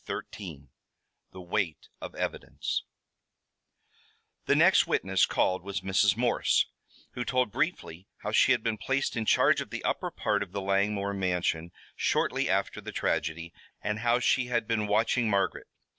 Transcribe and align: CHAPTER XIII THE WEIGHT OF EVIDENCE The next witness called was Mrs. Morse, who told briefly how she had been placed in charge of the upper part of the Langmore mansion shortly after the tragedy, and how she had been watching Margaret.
CHAPTER 0.03 0.25
XIII 0.33 0.67
THE 1.31 1.41
WEIGHT 1.41 1.89
OF 2.01 2.15
EVIDENCE 2.15 2.85
The 4.47 4.55
next 4.55 4.87
witness 4.87 5.27
called 5.27 5.61
was 5.61 5.81
Mrs. 5.81 6.17
Morse, 6.17 6.65
who 7.11 7.23
told 7.23 7.51
briefly 7.51 8.07
how 8.23 8.31
she 8.31 8.51
had 8.51 8.63
been 8.63 8.79
placed 8.79 9.15
in 9.15 9.25
charge 9.27 9.61
of 9.61 9.69
the 9.69 9.83
upper 9.83 10.09
part 10.09 10.41
of 10.41 10.53
the 10.53 10.61
Langmore 10.61 11.13
mansion 11.13 11.71
shortly 11.95 12.49
after 12.49 12.81
the 12.81 12.91
tragedy, 12.91 13.53
and 13.83 13.99
how 13.99 14.17
she 14.19 14.45
had 14.47 14.67
been 14.67 14.87
watching 14.87 15.29
Margaret. 15.29 15.67